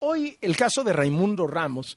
hoy 0.00 0.36
el 0.40 0.56
caso 0.56 0.84
de 0.84 0.92
Raimundo 0.92 1.46
Ramos, 1.46 1.96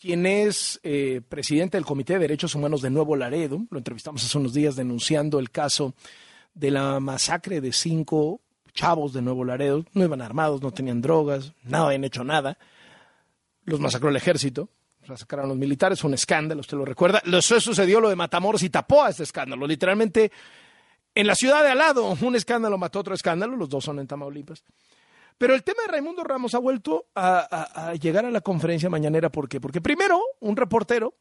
quien 0.00 0.26
es 0.26 0.78
eh, 0.82 1.20
presidente 1.28 1.76
del 1.76 1.86
Comité 1.86 2.14
de 2.14 2.20
Derechos 2.20 2.54
Humanos 2.54 2.82
de 2.82 2.90
Nuevo 2.90 3.16
Laredo, 3.16 3.64
lo 3.70 3.78
entrevistamos 3.78 4.24
hace 4.24 4.38
unos 4.38 4.52
días 4.52 4.76
denunciando 4.76 5.38
el 5.38 5.50
caso 5.50 5.94
de 6.52 6.70
la 6.70 7.00
masacre 7.00 7.60
de 7.60 7.72
cinco 7.72 8.40
chavos 8.74 9.12
de 9.12 9.22
Nuevo 9.22 9.44
Laredo, 9.44 9.84
no 9.92 10.04
iban 10.04 10.20
armados, 10.20 10.60
no 10.60 10.72
tenían 10.72 11.00
drogas, 11.00 11.52
nada 11.62 11.86
habían 11.86 12.04
hecho 12.04 12.24
nada, 12.24 12.58
los 13.64 13.80
masacró 13.80 14.10
el 14.10 14.16
ejército, 14.16 14.68
sacaron 15.16 15.48
los 15.48 15.56
militares, 15.56 16.00
fue 16.00 16.08
un 16.08 16.14
escándalo, 16.14 16.60
usted 16.60 16.76
lo 16.76 16.84
recuerda. 16.84 17.22
Eso 17.24 17.60
sucedió 17.60 18.00
lo 18.00 18.08
de 18.08 18.16
Matamoros 18.16 18.62
y 18.62 18.70
tapó 18.70 19.04
a 19.04 19.10
este 19.10 19.22
escándalo. 19.22 19.66
Literalmente, 19.66 20.32
en 21.14 21.26
la 21.26 21.34
ciudad 21.34 21.62
de 21.62 21.70
al 21.70 21.78
lado, 21.78 22.16
un 22.20 22.36
escándalo 22.36 22.78
mató 22.78 23.00
otro 23.00 23.14
escándalo, 23.14 23.56
los 23.56 23.68
dos 23.68 23.84
son 23.84 23.98
en 23.98 24.06
Tamaulipas. 24.06 24.64
Pero 25.38 25.54
el 25.54 25.64
tema 25.64 25.82
de 25.82 25.92
Raimundo 25.92 26.22
Ramos 26.24 26.54
ha 26.54 26.58
vuelto 26.58 27.06
a, 27.14 27.92
llegar 28.00 28.24
a 28.24 28.30
la 28.30 28.40
conferencia 28.40 28.88
mañanera. 28.88 29.30
¿Por 29.30 29.48
qué? 29.48 29.60
Porque 29.60 29.80
primero, 29.80 30.20
un 30.40 30.56
reportero 30.56 31.14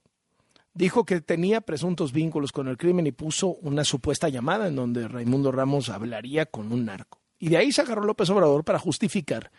dijo 0.74 1.06
que 1.06 1.22
tenía 1.22 1.62
presuntos 1.62 2.12
vínculos 2.12 2.52
con 2.52 2.68
el 2.68 2.78
crimen 2.78 3.08
y 3.08 3.12
puso 3.12 3.48
una 3.62 3.84
supuesta 3.84 4.30
llamada 4.30 4.68
en 4.68 4.76
donde 4.76 5.08
Raimundo 5.08 5.52
Ramos 5.52 5.90
hablaría 5.90 6.46
con 6.46 6.72
un 6.72 6.86
narco. 6.86 7.20
Y 7.40 7.50
de 7.50 7.58
ahí 7.58 7.72
se 7.72 7.82
agarró 7.82 8.04
López 8.04 8.30
Obrador 8.30 8.64
para 8.64 8.80
justificar 8.80 9.52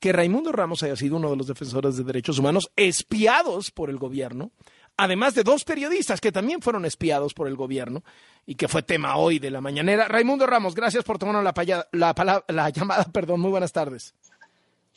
que 0.00 0.12
Raimundo 0.12 0.52
Ramos 0.52 0.82
haya 0.82 0.96
sido 0.96 1.16
uno 1.16 1.30
de 1.30 1.36
los 1.36 1.46
defensores 1.46 1.96
de 1.96 2.04
derechos 2.04 2.38
humanos 2.38 2.70
espiados 2.76 3.70
por 3.70 3.90
el 3.90 3.98
gobierno, 3.98 4.52
además 4.96 5.34
de 5.34 5.42
dos 5.42 5.64
periodistas 5.64 6.20
que 6.20 6.32
también 6.32 6.62
fueron 6.62 6.84
espiados 6.84 7.34
por 7.34 7.48
el 7.48 7.56
gobierno 7.56 8.02
y 8.46 8.54
que 8.54 8.68
fue 8.68 8.82
tema 8.82 9.16
hoy 9.16 9.38
de 9.38 9.50
la 9.50 9.60
mañanera. 9.60 10.08
Raimundo 10.08 10.46
Ramos, 10.46 10.74
gracias 10.74 11.04
por 11.04 11.18
tomarnos 11.18 11.44
la, 11.44 11.86
la, 11.92 12.44
la 12.48 12.70
llamada. 12.70 13.04
Perdón, 13.12 13.40
muy 13.40 13.50
buenas 13.50 13.72
tardes. 13.72 14.14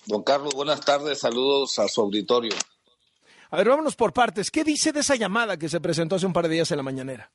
Don 0.06 0.24
Carlos, 0.24 0.54
buenas 0.56 0.82
tardes. 0.82 1.20
Saludos 1.20 1.78
a 1.80 1.88
su 1.88 2.02
auditorio. 2.02 2.54
A 3.52 3.58
ver, 3.58 3.70
vámonos 3.70 3.96
por 3.96 4.14
partes. 4.14 4.52
¿Qué 4.52 4.64
dice 4.64 4.92
de 4.92 5.02
esa 5.02 5.16
llamada 5.16 5.58
que 5.58 5.70
se 5.70 5.82
presentó 5.82 6.16
hace 6.16 6.26
un 6.26 6.34
par 6.34 6.48
de 6.48 6.56
días 6.56 6.72
en 6.72 6.78
la 6.78 6.84
mañanera? 6.84 7.32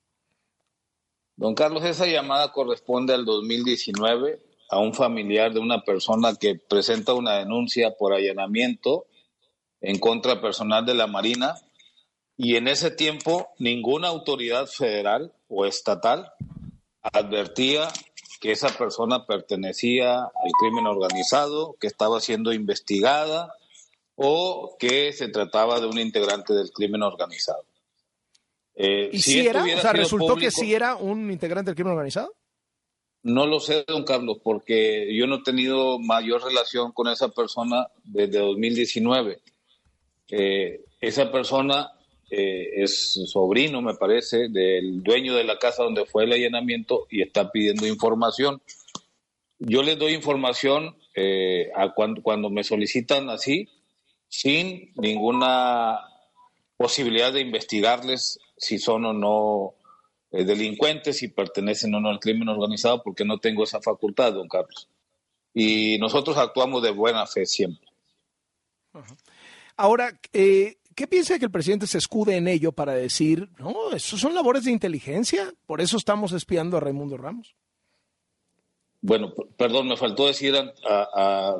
Don 1.36 1.54
Carlos, 1.54 1.84
esa 1.84 2.06
llamada 2.06 2.52
corresponde 2.52 3.12
al 3.12 3.24
2019 3.24 4.40
a 4.70 4.78
un 4.78 4.94
familiar 4.94 5.52
de 5.52 5.58
una 5.58 5.82
persona 5.82 6.36
que 6.36 6.54
presenta 6.54 7.12
una 7.14 7.38
denuncia 7.38 7.96
por 7.96 8.12
allanamiento 8.12 9.06
en 9.80 9.98
contra 9.98 10.40
personal 10.40 10.86
de 10.86 10.94
la 10.94 11.08
Marina 11.08 11.54
y 12.36 12.56
en 12.56 12.68
ese 12.68 12.90
tiempo 12.90 13.48
ninguna 13.58 14.08
autoridad 14.08 14.66
federal 14.66 15.32
o 15.48 15.66
estatal 15.66 16.32
advertía 17.02 17.88
que 18.40 18.52
esa 18.52 18.68
persona 18.68 19.26
pertenecía 19.26 20.16
al 20.16 20.52
crimen 20.60 20.86
organizado, 20.86 21.76
que 21.80 21.86
estaba 21.86 22.20
siendo 22.20 22.52
investigada 22.52 23.54
o 24.16 24.76
que 24.78 25.12
se 25.12 25.28
trataba 25.28 25.80
de 25.80 25.86
un 25.86 25.98
integrante 25.98 26.52
del 26.52 26.70
crimen 26.70 27.02
organizado. 27.02 27.64
Eh, 28.74 29.10
¿Y 29.12 29.20
si, 29.20 29.46
era? 29.46 29.62
O 29.62 29.80
sea, 29.80 29.92
¿resultó 29.92 30.36
que 30.36 30.50
sí 30.50 30.74
era 30.74 30.96
un 30.96 31.30
integrante 31.30 31.70
del 31.70 31.76
crimen 31.76 31.92
organizado? 31.92 32.34
No 33.22 33.46
lo 33.46 33.60
sé, 33.60 33.84
don 33.88 34.04
Carlos, 34.04 34.38
porque 34.42 35.16
yo 35.16 35.26
no 35.26 35.36
he 35.36 35.42
tenido 35.42 35.98
mayor 35.98 36.44
relación 36.44 36.92
con 36.92 37.08
esa 37.08 37.28
persona 37.28 37.88
desde 38.02 38.40
2019. 38.40 39.40
Eh, 40.30 40.84
esa 41.00 41.32
persona 41.32 41.92
eh, 42.36 42.82
es 42.82 43.12
sobrino, 43.26 43.80
me 43.80 43.94
parece, 43.94 44.48
del 44.48 45.02
dueño 45.02 45.34
de 45.34 45.44
la 45.44 45.58
casa 45.58 45.84
donde 45.84 46.04
fue 46.04 46.24
el 46.24 46.32
allanamiento 46.32 47.06
y 47.10 47.22
está 47.22 47.50
pidiendo 47.50 47.86
información. 47.86 48.60
Yo 49.58 49.82
les 49.82 49.98
doy 49.98 50.14
información 50.14 50.96
eh, 51.14 51.70
cuando, 51.94 52.22
cuando 52.22 52.50
me 52.50 52.64
solicitan 52.64 53.30
así, 53.30 53.68
sin 54.28 54.92
ninguna 54.96 56.00
posibilidad 56.76 57.32
de 57.32 57.40
investigarles 57.40 58.40
si 58.56 58.78
son 58.78 59.04
o 59.04 59.12
no 59.12 59.74
eh, 60.32 60.44
delincuentes, 60.44 61.18
si 61.18 61.28
pertenecen 61.28 61.94
o 61.94 62.00
no 62.00 62.08
al 62.08 62.18
crimen 62.18 62.48
organizado, 62.48 63.02
porque 63.02 63.24
no 63.24 63.38
tengo 63.38 63.62
esa 63.62 63.80
facultad, 63.80 64.32
don 64.32 64.48
Carlos. 64.48 64.88
Y 65.52 65.98
nosotros 65.98 66.36
actuamos 66.36 66.82
de 66.82 66.90
buena 66.90 67.26
fe 67.26 67.46
siempre. 67.46 67.88
Ahora, 69.76 70.18
¿Qué 70.94 71.06
piensa 71.06 71.38
que 71.38 71.46
el 71.46 71.50
presidente 71.50 71.86
se 71.86 71.98
escude 71.98 72.36
en 72.36 72.46
ello 72.46 72.72
para 72.72 72.92
decir, 72.94 73.48
no, 73.58 73.92
eso 73.92 74.16
son 74.16 74.34
labores 74.34 74.64
de 74.64 74.70
inteligencia, 74.70 75.52
por 75.66 75.80
eso 75.80 75.96
estamos 75.96 76.32
espiando 76.32 76.76
a 76.76 76.80
Raimundo 76.80 77.16
Ramos? 77.16 77.54
Bueno, 79.00 79.34
perdón, 79.56 79.88
me 79.88 79.96
faltó 79.96 80.26
decir 80.26 80.54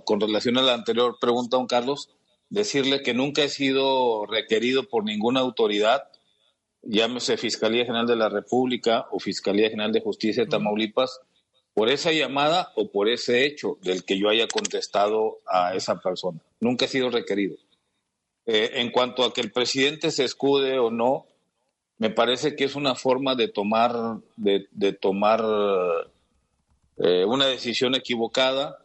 con 0.05 0.21
relación 0.21 0.57
a 0.59 0.63
la 0.63 0.75
anterior 0.75 1.19
pregunta, 1.21 1.57
don 1.57 1.67
Carlos, 1.67 2.11
decirle 2.49 3.03
que 3.03 3.13
nunca 3.13 3.43
he 3.43 3.49
sido 3.49 4.25
requerido 4.27 4.85
por 4.85 5.05
ninguna 5.05 5.41
autoridad, 5.41 6.05
llámese 6.83 7.37
Fiscalía 7.37 7.85
General 7.85 8.07
de 8.07 8.17
la 8.17 8.29
República 8.29 9.07
o 9.11 9.19
Fiscalía 9.19 9.69
General 9.69 9.93
de 9.93 10.01
Justicia 10.01 10.45
de 10.45 10.51
Tamaulipas, 10.51 11.21
por 11.75 11.91
esa 11.91 12.13
llamada 12.13 12.73
o 12.77 12.91
por 12.91 13.09
ese 13.09 13.45
hecho 13.45 13.79
del 13.83 14.05
que 14.05 14.19
yo 14.19 14.29
haya 14.29 14.47
contestado 14.47 15.41
a 15.47 15.75
esa 15.75 15.99
persona. 15.99 16.39
Nunca 16.61 16.85
he 16.85 16.89
sido 16.89 17.11
requerido. 17.11 17.57
Eh, 18.47 18.73
en 18.75 18.91
cuanto 18.91 19.25
a 19.25 19.33
que 19.33 19.41
el 19.41 19.51
presidente 19.53 20.11
se 20.11 20.25
escude 20.25 20.79
o 20.79 20.91
no, 20.91 21.27
me 21.99 22.11
parece 22.11 22.57
que 22.57 22.65
es 22.65 22.75
una 22.75 22.95
forma 22.95 23.35
de 23.35 23.49
tomar, 23.49 24.21
de, 24.37 24.93
tomar 24.93 25.43
eh, 26.99 27.25
una 27.25 27.47
decisión 27.47 27.95
equivocada 27.95 28.79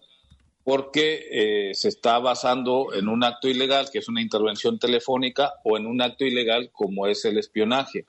porque 0.63 1.25
eh, 1.31 1.73
se 1.73 1.87
está 1.89 2.19
basando 2.19 2.93
en 2.93 3.09
un 3.09 3.23
acto 3.23 3.47
ilegal, 3.47 3.89
que 3.91 3.99
es 3.99 4.07
una 4.07 4.21
intervención 4.21 4.77
telefónica, 4.77 5.55
o 5.63 5.77
en 5.77 5.87
un 5.87 6.01
acto 6.01 6.25
ilegal 6.25 6.69
como 6.71 7.07
es 7.07 7.25
el 7.25 7.39
espionaje. 7.39 8.05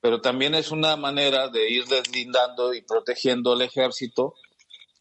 Pero 0.00 0.20
también 0.20 0.54
es 0.54 0.70
una 0.70 0.96
manera 0.96 1.48
de 1.48 1.70
ir 1.70 1.84
deslindando 1.84 2.72
y 2.72 2.80
protegiendo 2.80 3.52
al 3.52 3.62
ejército 3.62 4.34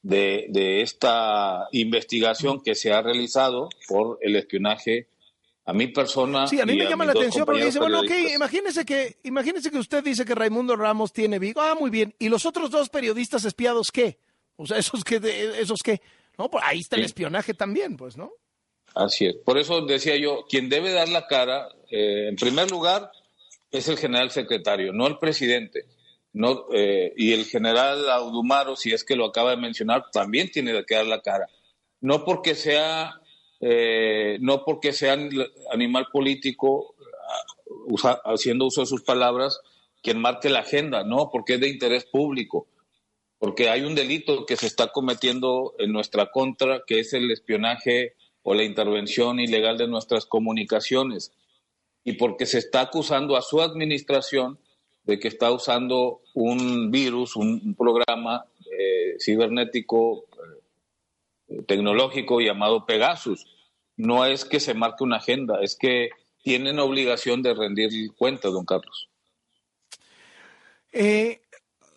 de, 0.01 0.47
de 0.49 0.81
esta 0.81 1.67
investigación 1.71 2.61
que 2.61 2.75
se 2.75 2.91
ha 2.91 3.01
realizado 3.01 3.69
por 3.87 4.17
el 4.21 4.35
espionaje 4.35 5.07
a 5.65 5.73
mi 5.73 5.87
persona. 5.87 6.47
Sí, 6.47 6.61
a 6.61 6.65
mí 6.65 6.75
me 6.75 6.85
llama 6.85 7.05
la 7.05 7.11
atención 7.11 7.45
porque 7.45 7.65
dice, 7.65 7.79
bueno, 7.79 8.01
ok, 8.01 8.11
imagínese 8.35 8.85
que, 8.85 9.17
imagínese 9.23 9.71
que 9.71 9.79
usted 9.79 10.03
dice 10.03 10.23
que 10.23 10.35
Raimundo 10.35 10.75
Ramos 10.75 11.11
tiene 11.11 11.39
Vigo. 11.39 11.61
Ah, 11.61 11.75
muy 11.79 11.89
bien. 11.89 12.13
¿Y 12.19 12.29
los 12.29 12.45
otros 12.45 12.69
dos 12.69 12.89
periodistas 12.89 13.45
espiados 13.45 13.91
qué? 13.91 14.19
O 14.57 14.67
sea, 14.67 14.77
esos 14.77 15.03
que, 15.03 15.19
esos 15.59 15.81
qué. 15.81 16.01
No, 16.37 16.49
pues 16.49 16.63
ahí 16.65 16.79
está 16.79 16.97
el 16.97 17.03
espionaje 17.05 17.53
también, 17.53 17.97
pues, 17.97 18.15
¿no? 18.15 18.31
Así 18.93 19.25
es. 19.25 19.35
Por 19.37 19.57
eso 19.57 19.81
decía 19.85 20.15
yo, 20.17 20.45
quien 20.47 20.69
debe 20.69 20.91
dar 20.91 21.09
la 21.09 21.25
cara, 21.27 21.67
eh, 21.89 22.27
en 22.29 22.35
primer 22.35 22.69
lugar, 22.69 23.11
es 23.71 23.87
el 23.87 23.97
general 23.97 24.29
secretario, 24.31 24.93
no 24.93 25.07
el 25.07 25.17
presidente. 25.17 25.85
No, 26.31 26.65
eh, 26.73 27.13
y 27.15 27.33
el 27.33 27.45
general 27.45 28.09
Audumaro, 28.09 28.75
si 28.75 28.91
es 28.91 29.03
que 29.03 29.15
lo 29.15 29.25
acaba 29.25 29.51
de 29.51 29.57
mencionar, 29.57 30.11
también 30.11 30.51
tiene 30.51 30.85
que 30.85 30.95
dar 30.95 31.07
la 31.07 31.21
cara. 31.21 31.47
No 32.01 32.23
porque 32.23 32.55
sea 32.55 33.21
eh, 33.59 34.38
no 34.41 34.63
porque 34.63 34.93
sea 34.93 35.17
animal 35.71 36.07
político, 36.11 36.95
ah, 38.03 38.21
haciendo 38.25 38.66
uso 38.66 38.81
de 38.81 38.88
sus 38.88 39.03
palabras, 39.03 39.59
quien 40.01 40.19
marque 40.19 40.49
la 40.49 40.59
agenda, 40.59 41.03
no, 41.03 41.29
porque 41.31 41.55
es 41.55 41.59
de 41.59 41.69
interés 41.69 42.05
público, 42.05 42.67
porque 43.39 43.69
hay 43.69 43.81
un 43.81 43.95
delito 43.95 44.45
que 44.45 44.55
se 44.55 44.67
está 44.67 44.91
cometiendo 44.91 45.73
en 45.79 45.91
nuestra 45.91 46.31
contra, 46.31 46.83
que 46.85 46.99
es 46.99 47.13
el 47.13 47.31
espionaje 47.31 48.13
o 48.43 48.53
la 48.53 48.63
intervención 48.63 49.39
ilegal 49.39 49.77
de 49.77 49.87
nuestras 49.87 50.25
comunicaciones, 50.25 51.31
y 52.03 52.13
porque 52.13 52.45
se 52.45 52.59
está 52.59 52.81
acusando 52.81 53.35
a 53.35 53.41
su 53.41 53.61
administración 53.61 54.59
de 55.05 55.19
que 55.19 55.27
está 55.27 55.51
usando 55.51 56.22
un 56.33 56.91
virus, 56.91 57.35
un, 57.35 57.75
programa 57.75 58.45
eh, 58.79 59.16
cibernético 59.19 60.25
tecnológico 61.67 62.39
llamado 62.39 62.85
Pegasus 62.85 63.45
no 63.97 64.25
es 64.25 64.45
que 64.45 64.59
se 64.59 64.73
marque 64.73 65.03
una 65.03 65.17
agenda, 65.17 65.59
es 65.61 65.75
que 65.75 66.09
tienen 66.43 66.79
obligación 66.79 67.41
de 67.41 67.53
rendir 67.53 67.90
cuentas, 68.16 68.52
don 68.52 68.66
Carlos. 68.66 69.09
Eh, 70.91 71.41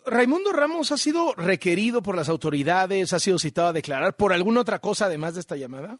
Raimundo 0.06 0.52
Ramos 0.52 0.90
ha 0.90 0.96
sido 0.96 1.34
requerido 1.34 2.02
por 2.02 2.16
las 2.16 2.28
autoridades, 2.28 3.12
ha 3.12 3.18
sido 3.18 3.38
citado 3.38 3.68
a 3.68 3.72
declarar 3.72 4.16
por 4.16 4.32
alguna 4.32 4.60
otra 4.60 4.78
cosa 4.78 5.06
además 5.06 5.34
de 5.34 5.40
esta 5.40 5.56
llamada. 5.56 5.98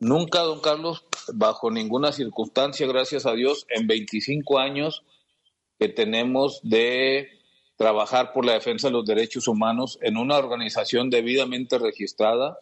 Nunca, 0.00 0.40
don 0.40 0.60
Carlos, 0.60 1.04
bajo 1.32 1.70
ninguna 1.70 2.12
circunstancia, 2.12 2.86
gracias 2.86 3.26
a 3.26 3.32
Dios, 3.32 3.66
en 3.68 3.86
25 3.86 4.58
años 4.58 5.04
que 5.78 5.88
tenemos 5.88 6.60
de 6.62 7.37
trabajar 7.78 8.32
por 8.32 8.44
la 8.44 8.54
defensa 8.54 8.88
de 8.88 8.92
los 8.92 9.06
derechos 9.06 9.48
humanos 9.48 9.98
en 10.02 10.18
una 10.18 10.36
organización 10.36 11.08
debidamente 11.08 11.78
registrada, 11.78 12.58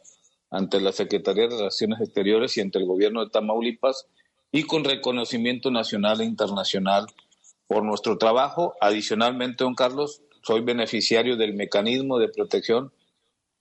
ante 0.51 0.81
la 0.81 0.93
Secretaría 0.93 1.49
de 1.49 1.57
Relaciones 1.57 2.01
Exteriores 2.01 2.57
y 2.57 2.61
ante 2.61 2.79
el 2.79 2.87
gobierno 2.87 3.25
de 3.25 3.31
Tamaulipas 3.31 4.07
y 4.53 4.63
con 4.63 4.85
reconocimiento 4.85 5.71
nacional 5.71 6.21
e 6.21 6.25
internacional 6.25 7.07
por 7.67 7.83
nuestro 7.83 8.17
trabajo. 8.19 8.75
Adicionalmente, 8.81 9.65
don 9.65 9.75
Carlos, 9.75 10.23
soy 10.43 10.61
beneficiario 10.61 11.37
del 11.37 11.55
mecanismo 11.55 12.19
de 12.19 12.29
protección 12.29 12.93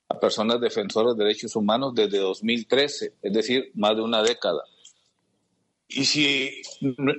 a 0.10 0.19
personas 0.19 0.62
defensoras 0.62 1.18
de 1.18 1.24
derechos 1.24 1.56
humanos 1.56 1.96
desde 1.96 2.19
2013, 2.19 3.13
es 3.22 3.34
decir, 3.34 3.72
más 3.74 3.96
de 3.96 4.04
una 4.04 4.22
década. 4.22 4.62
Y 5.88 6.06
si, 6.06 6.62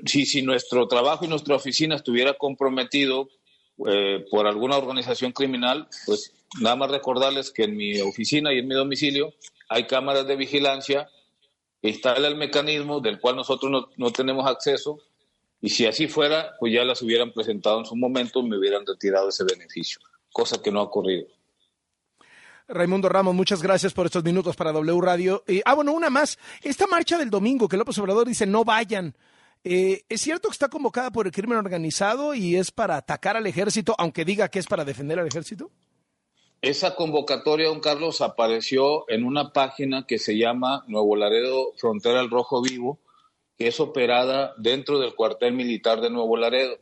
si, 0.04 0.26
si 0.26 0.42
nuestro 0.42 0.86
trabajo 0.86 1.24
y 1.24 1.28
nuestra 1.28 1.56
oficina 1.56 1.96
estuviera 1.96 2.34
comprometido 2.34 3.28
eh, 3.86 4.24
por 4.30 4.46
alguna 4.46 4.76
organización 4.76 5.32
criminal, 5.32 5.88
pues 6.06 6.32
nada 6.60 6.76
más 6.76 6.90
recordarles 6.90 7.50
que 7.50 7.64
en 7.64 7.76
mi 7.76 8.00
oficina 8.00 8.52
y 8.52 8.58
en 8.58 8.68
mi 8.68 8.74
domicilio 8.74 9.34
hay 9.68 9.86
cámaras 9.86 10.26
de 10.26 10.36
vigilancia, 10.36 11.08
instala 11.82 12.28
el 12.28 12.36
mecanismo 12.36 13.00
del 13.00 13.20
cual 13.20 13.36
nosotros 13.36 13.70
no, 13.70 13.88
no 13.96 14.10
tenemos 14.12 14.46
acceso 14.46 14.98
y 15.60 15.70
si 15.70 15.86
así 15.86 16.08
fuera, 16.08 16.54
pues 16.58 16.72
ya 16.72 16.84
las 16.84 17.02
hubieran 17.02 17.32
presentado 17.32 17.80
en 17.80 17.86
su 17.86 17.96
momento 17.96 18.40
y 18.40 18.48
me 18.48 18.58
hubieran 18.58 18.86
retirado 18.86 19.28
ese 19.28 19.44
beneficio, 19.44 20.00
cosa 20.32 20.62
que 20.62 20.70
no 20.70 20.80
ha 20.80 20.84
ocurrido. 20.84 21.26
Raimundo 22.68 23.08
Ramos, 23.08 23.34
muchas 23.34 23.62
gracias 23.62 23.92
por 23.92 24.06
estos 24.06 24.24
minutos 24.24 24.56
para 24.56 24.72
W 24.72 25.00
Radio. 25.00 25.44
Eh, 25.46 25.62
ah, 25.64 25.74
bueno, 25.74 25.92
una 25.92 26.10
más. 26.10 26.38
Esta 26.62 26.86
marcha 26.88 27.16
del 27.16 27.30
domingo 27.30 27.68
que 27.68 27.76
López 27.76 27.96
Obrador 27.98 28.26
dice 28.26 28.44
no 28.44 28.64
vayan. 28.64 29.14
Eh, 29.68 30.04
¿Es 30.08 30.20
cierto 30.20 30.48
que 30.48 30.52
está 30.52 30.68
convocada 30.68 31.10
por 31.10 31.26
el 31.26 31.32
crimen 31.32 31.58
organizado 31.58 32.34
y 32.34 32.54
es 32.54 32.70
para 32.70 32.96
atacar 32.96 33.36
al 33.36 33.48
ejército, 33.48 33.96
aunque 33.98 34.24
diga 34.24 34.48
que 34.48 34.60
es 34.60 34.66
para 34.66 34.84
defender 34.84 35.18
al 35.18 35.26
ejército? 35.26 35.72
Esa 36.62 36.94
convocatoria, 36.94 37.68
don 37.68 37.80
Carlos, 37.80 38.20
apareció 38.20 39.10
en 39.10 39.24
una 39.24 39.52
página 39.52 40.06
que 40.06 40.18
se 40.18 40.38
llama 40.38 40.84
Nuevo 40.86 41.16
Laredo 41.16 41.72
Frontera 41.78 42.20
al 42.20 42.30
Rojo 42.30 42.62
Vivo, 42.62 43.00
que 43.58 43.66
es 43.66 43.80
operada 43.80 44.54
dentro 44.56 45.00
del 45.00 45.16
cuartel 45.16 45.54
militar 45.54 46.00
de 46.00 46.10
Nuevo 46.10 46.36
Laredo 46.36 46.78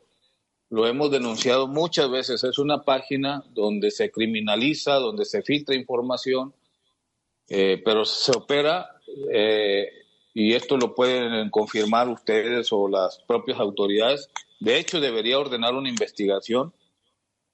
lo 0.74 0.88
hemos 0.88 1.10
denunciado 1.10 1.68
muchas 1.68 2.10
veces, 2.10 2.42
es 2.42 2.58
una 2.58 2.82
página 2.82 3.44
donde 3.50 3.92
se 3.92 4.10
criminaliza, 4.10 4.94
donde 4.94 5.24
se 5.24 5.42
filtra 5.42 5.76
información, 5.76 6.52
eh, 7.48 7.80
pero 7.84 8.04
se 8.04 8.32
opera, 8.32 8.90
eh, 9.32 9.88
y 10.34 10.54
esto 10.54 10.76
lo 10.76 10.94
pueden 10.96 11.48
confirmar 11.50 12.08
ustedes 12.08 12.72
o 12.72 12.88
las 12.88 13.18
propias 13.26 13.60
autoridades, 13.60 14.28
de 14.58 14.78
hecho 14.78 15.00
debería 15.00 15.38
ordenar 15.38 15.74
una 15.74 15.88
investigación, 15.88 16.74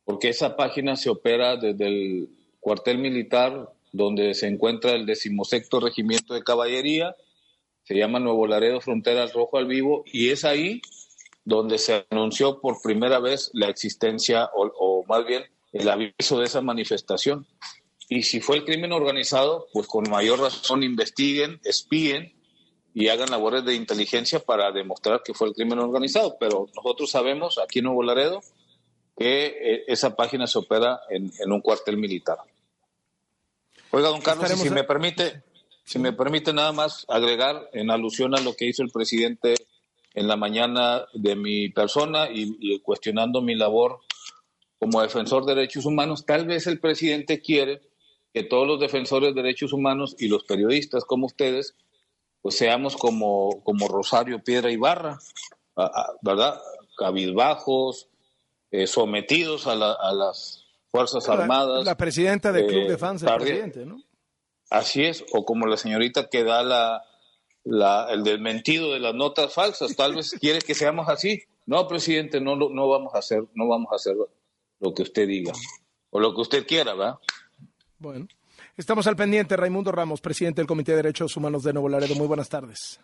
porque 0.04 0.30
esa 0.30 0.56
página 0.56 0.96
se 0.96 1.10
opera 1.10 1.56
desde 1.56 1.86
el 1.86 2.28
cuartel 2.58 2.98
militar 2.98 3.70
donde 3.92 4.34
se 4.34 4.46
encuentra 4.46 4.92
el 4.92 5.04
decimosexto 5.04 5.78
regimiento 5.78 6.32
de 6.32 6.42
caballería, 6.42 7.14
se 7.84 7.94
llama 7.94 8.18
Nuevo 8.18 8.46
Laredo 8.46 8.80
Frontera 8.80 9.26
Rojo 9.26 9.58
al 9.58 9.66
Vivo, 9.66 10.04
y 10.06 10.30
es 10.30 10.44
ahí 10.44 10.80
donde 11.44 11.78
se 11.78 12.06
anunció 12.10 12.60
por 12.60 12.80
primera 12.82 13.18
vez 13.18 13.50
la 13.52 13.68
existencia 13.68 14.48
o, 14.54 15.04
más 15.06 15.26
bien 15.26 15.44
el 15.72 15.88
aviso 15.88 16.38
de 16.38 16.46
esa 16.46 16.60
manifestación. 16.60 17.46
Y 18.08 18.22
si 18.22 18.40
fue 18.40 18.56
el 18.56 18.64
crimen 18.64 18.92
organizado, 18.92 19.66
pues 19.72 19.86
con 19.86 20.08
mayor 20.08 20.40
razón 20.40 20.82
investiguen, 20.82 21.60
espíen 21.64 22.39
y 22.94 23.08
hagan 23.08 23.30
labores 23.30 23.64
de 23.64 23.74
inteligencia 23.74 24.40
para 24.40 24.72
demostrar 24.72 25.22
que 25.24 25.34
fue 25.34 25.48
el 25.48 25.54
crimen 25.54 25.78
organizado. 25.78 26.36
Pero 26.38 26.68
nosotros 26.74 27.10
sabemos 27.10 27.58
aquí 27.58 27.78
en 27.78 27.86
Nuevo 27.86 28.02
Laredo 28.02 28.40
que 29.16 29.46
eh, 29.46 29.84
esa 29.86 30.16
página 30.16 30.46
se 30.46 30.58
opera 30.58 31.00
en, 31.10 31.30
un 31.52 31.60
cuartel 31.60 31.96
militar. 31.96 32.38
Oiga, 33.90 34.08
don 34.08 34.20
Carlos, 34.20 34.50
si 34.50 34.70
me 34.70 34.84
permite, 34.84 35.42
si 35.84 35.98
me 35.98 36.12
permite 36.12 36.52
nada 36.52 36.72
más 36.72 37.04
agregar 37.08 37.68
en 37.72 37.90
alusión 37.90 38.34
a 38.34 38.40
lo 38.40 38.54
que 38.54 38.66
hizo 38.66 38.82
el 38.82 38.90
presidente 38.90 39.54
en 40.14 40.26
la 40.26 40.36
mañana 40.36 41.06
de 41.12 41.36
mi 41.36 41.68
persona 41.68 42.28
y, 42.32 42.80
cuestionando 42.80 43.42
mi 43.42 43.54
labor 43.54 44.00
como 44.78 45.02
defensor 45.02 45.44
de 45.44 45.54
derechos 45.54 45.84
humanos. 45.84 46.24
Tal 46.24 46.46
vez 46.46 46.66
el 46.66 46.80
presidente 46.80 47.40
quiere 47.40 47.82
que 48.32 48.42
todos 48.44 48.66
los 48.66 48.80
defensores 48.80 49.34
de 49.34 49.42
derechos 49.42 49.72
humanos 49.72 50.16
y 50.18 50.28
los 50.28 50.44
periodistas 50.44 51.04
como 51.04 51.26
ustedes, 51.26 51.74
pues 52.42 52.56
seamos 52.56 52.96
como, 52.96 53.62
como 53.62 53.88
Rosario 53.88 54.42
Piedra 54.42 54.70
Ibarra, 54.70 55.18
¿verdad? 56.22 56.60
Cabizbajos, 56.96 58.08
eh, 58.70 58.86
sometidos 58.86 59.66
a, 59.66 59.74
las 59.74 60.64
Fuerzas 60.90 61.28
Armadas. 61.28 61.84
La 61.84 61.96
presidenta 61.96 62.52
del 62.52 62.66
Club 62.66 62.88
de 62.88 62.98
Fans 62.98 63.22
del 63.22 63.34
presidente, 63.36 63.86
¿no? 63.86 64.02
Así 64.70 65.04
es, 65.04 65.24
o 65.32 65.44
como 65.44 65.66
la 65.66 65.76
señorita 65.76 66.28
que 66.28 66.44
da 66.44 66.62
la, 66.62 68.08
el 68.10 68.22
del 68.22 68.40
mentido 68.40 68.92
de 68.92 69.00
las 69.00 69.14
notas 69.14 69.52
falsas. 69.52 69.96
Tal 69.96 70.14
vez 70.14 70.30
quiere 70.40 70.60
que 70.60 70.74
seamos 70.74 71.08
así. 71.08 71.42
No, 71.66 71.86
presidente, 71.88 72.40
no, 72.40 72.56
no 72.56 72.88
vamos 72.88 73.14
a 73.14 73.18
hacer, 73.18 73.44
no 73.54 73.68
vamos 73.68 73.88
a 73.92 73.96
hacer 73.96 74.14
lo 74.78 74.94
que 74.94 75.02
usted 75.02 75.26
diga 75.26 75.52
o 76.10 76.20
lo 76.20 76.34
que 76.34 76.40
usted 76.40 76.66
quiera, 76.66 76.94
¿verdad? 76.94 77.18
Bueno, 77.98 78.26
estamos 78.80 79.06
al 79.06 79.16
pendiente. 79.16 79.56
Raimundo 79.56 79.92
Ramos, 79.92 80.20
presidente 80.20 80.60
del 80.60 80.66
Comité 80.66 80.92
de 80.92 80.96
Derechos 80.96 81.36
Humanos 81.36 81.62
de 81.62 81.72
Nuevo 81.72 81.88
Laredo. 81.88 82.14
Muy 82.14 82.26
buenas 82.26 82.48
tardes. 82.48 82.98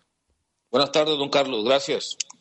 Buenas 0.71 0.91
tardes, 0.91 1.17
don 1.17 1.29
Carlos. 1.29 1.65
Gracias. 1.65 2.17